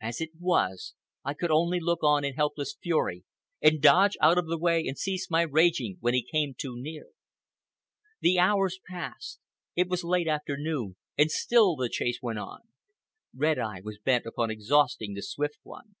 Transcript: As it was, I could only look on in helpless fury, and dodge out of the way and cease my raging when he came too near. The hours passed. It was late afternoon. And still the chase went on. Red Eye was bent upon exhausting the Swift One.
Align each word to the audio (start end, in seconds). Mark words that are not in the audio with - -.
As 0.00 0.20
it 0.20 0.30
was, 0.38 0.94
I 1.24 1.34
could 1.34 1.50
only 1.50 1.80
look 1.80 1.98
on 2.04 2.24
in 2.24 2.34
helpless 2.34 2.76
fury, 2.80 3.24
and 3.60 3.82
dodge 3.82 4.16
out 4.20 4.38
of 4.38 4.46
the 4.46 4.56
way 4.56 4.86
and 4.86 4.96
cease 4.96 5.28
my 5.28 5.42
raging 5.42 5.96
when 5.98 6.14
he 6.14 6.22
came 6.22 6.54
too 6.56 6.76
near. 6.78 7.08
The 8.20 8.38
hours 8.38 8.78
passed. 8.88 9.40
It 9.74 9.88
was 9.88 10.04
late 10.04 10.28
afternoon. 10.28 10.94
And 11.18 11.32
still 11.32 11.74
the 11.74 11.88
chase 11.88 12.20
went 12.22 12.38
on. 12.38 12.60
Red 13.34 13.58
Eye 13.58 13.80
was 13.82 13.98
bent 13.98 14.24
upon 14.24 14.52
exhausting 14.52 15.14
the 15.14 15.22
Swift 15.22 15.58
One. 15.64 15.96